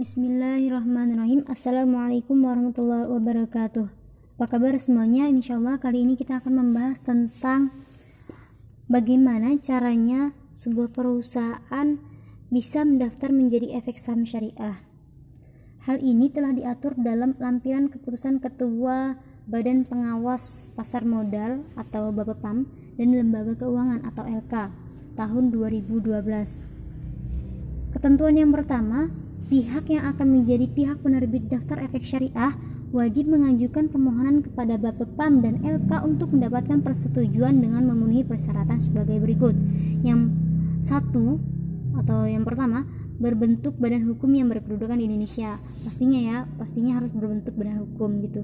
[0.00, 1.44] Bismillahirrahmanirrahim.
[1.44, 3.84] Assalamualaikum warahmatullahi wabarakatuh.
[4.40, 5.28] Apa kabar semuanya?
[5.28, 7.68] Insya Allah kali ini kita akan membahas tentang
[8.88, 12.00] Bagaimana caranya sebuah perusahaan
[12.48, 14.80] bisa mendaftar menjadi efek saham syariah.
[15.84, 22.64] Hal ini telah diatur dalam lampiran keputusan Ketua Badan Pengawas Pasar Modal atau Bapepam
[22.96, 24.54] dan Lembaga Keuangan atau LK
[25.20, 26.08] tahun 2012
[27.92, 29.12] Ketentuan yang pertama,
[29.48, 32.52] pihak yang akan menjadi pihak penerbit daftar efek syariah
[32.90, 39.54] wajib mengajukan permohonan kepada Bapepam dan LK untuk mendapatkan persetujuan dengan memenuhi persyaratan sebagai berikut.
[40.02, 40.34] Yang
[40.82, 41.38] satu
[42.02, 42.84] atau yang pertama,
[43.22, 45.56] berbentuk badan hukum yang berkedudukan di Indonesia.
[45.86, 48.42] Pastinya ya, pastinya harus berbentuk badan hukum gitu.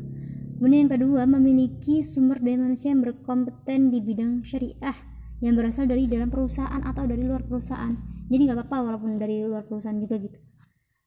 [0.57, 4.97] Kemudian yang kedua, memiliki sumber daya manusia yang berkompeten di bidang syariah
[5.45, 7.93] yang berasal dari dalam perusahaan atau dari luar perusahaan
[8.27, 10.39] jadi nggak apa-apa walaupun dari luar perusahaan juga gitu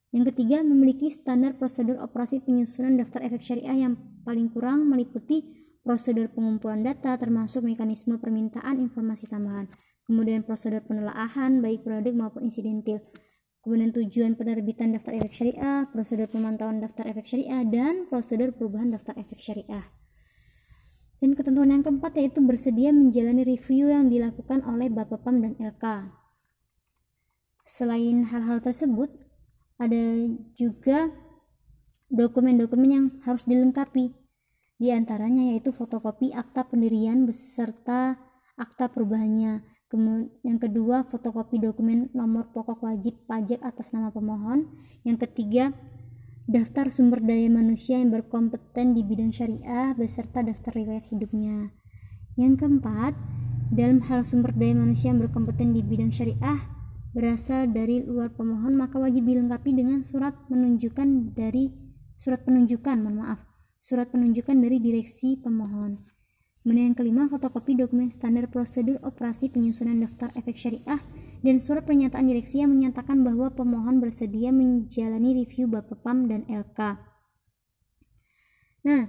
[0.10, 3.94] yang ketiga memiliki standar prosedur operasi penyusunan daftar efek syariah yang
[4.26, 5.46] paling kurang meliputi
[5.86, 9.70] prosedur pengumpulan data termasuk mekanisme permintaan informasi tambahan
[10.10, 13.02] kemudian prosedur penelaahan baik periodik maupun insidentil
[13.64, 19.14] kemudian tujuan penerbitan daftar efek syariah, prosedur pemantauan daftar efek syariah, dan prosedur perubahan daftar
[19.20, 19.86] efek syariah.
[21.20, 26.16] Dan ketentuan yang keempat yaitu bersedia menjalani review yang dilakukan oleh Bapepam dan LK.
[27.68, 29.12] Selain hal-hal tersebut,
[29.80, 30.28] ada
[30.60, 31.08] juga
[32.12, 34.12] dokumen-dokumen yang harus dilengkapi.
[34.80, 38.20] Di antaranya yaitu fotokopi akta pendirian beserta
[38.60, 39.64] akta perubahannya.
[40.46, 44.70] Yang kedua, fotokopi dokumen nomor pokok wajib pajak atas nama pemohon.
[45.02, 45.74] Yang ketiga,
[46.46, 51.74] daftar sumber daya manusia yang berkompeten di bidang syariah beserta daftar riwayat hidupnya.
[52.38, 53.18] Yang keempat,
[53.74, 56.79] dalam hal sumber daya manusia yang berkompeten di bidang syariah
[57.16, 61.74] berasal dari luar pemohon maka wajib dilengkapi dengan surat menunjukkan dari
[62.20, 63.40] surat penunjukan mohon maaf
[63.80, 66.04] surat penunjukan dari direksi pemohon.
[66.60, 71.00] Kemudian yang kelima fotokopi dokumen standar prosedur operasi penyusunan daftar efek syariah
[71.40, 77.00] dan surat pernyataan direksi yang menyatakan bahwa pemohon bersedia menjalani review Bapepam dan LK
[78.80, 79.04] nah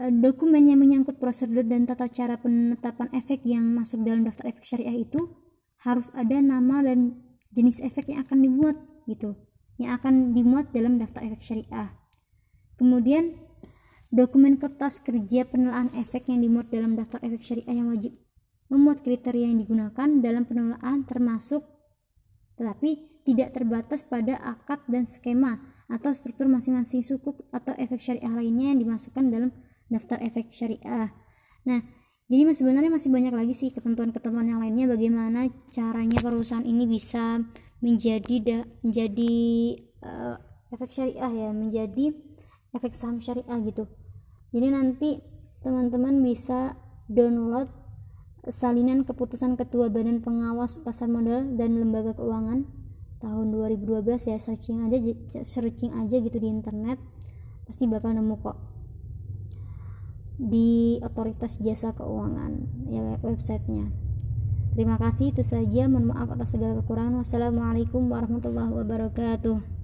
[0.00, 4.64] eh, dokumen yang menyangkut prosedur dan tata cara penetapan efek yang masuk dalam daftar efek
[4.64, 5.20] syariah itu
[5.84, 7.20] harus ada nama dan
[7.50, 8.76] jenis efek yang akan dimuat
[9.08, 9.36] gitu
[9.80, 11.90] yang akan dimuat dalam daftar efek syariah
[12.76, 13.36] kemudian
[14.12, 18.14] dokumen kertas kerja penelaan efek yang dimuat dalam daftar efek syariah yang wajib
[18.70, 21.66] memuat kriteria yang digunakan dalam penelaan termasuk
[22.60, 25.60] tetapi tidak terbatas pada akad dan skema
[25.90, 29.50] atau struktur masing-masing suku atau efek syariah lainnya yang dimasukkan dalam
[29.90, 31.10] daftar efek syariah.
[31.66, 31.82] Nah,
[32.30, 37.42] jadi masih sebenarnya masih banyak lagi sih ketentuan-ketentuan yang lainnya bagaimana caranya perusahaan ini bisa
[37.82, 39.34] menjadi da, menjadi
[40.06, 40.38] uh,
[40.70, 42.14] efek syariah ya menjadi
[42.70, 43.90] efek saham syariah gitu.
[44.54, 45.10] Jadi nanti
[45.66, 46.78] teman-teman bisa
[47.10, 47.66] download
[48.46, 52.62] salinan keputusan ketua badan pengawas pasar modal dan lembaga keuangan
[53.18, 54.38] tahun 2012 ya.
[54.38, 54.98] Searching aja
[55.42, 57.02] searching aja gitu di internet
[57.66, 58.79] pasti bakal nemu kok
[60.40, 63.92] di otoritas jasa keuangan ya websitenya.
[64.72, 65.90] Terima kasih itu saja.
[65.90, 67.20] Mohon maaf atas segala kekurangan.
[67.20, 69.79] Wassalamualaikum warahmatullahi wabarakatuh